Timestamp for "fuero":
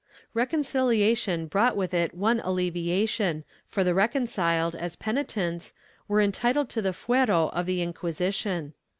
6.89-7.51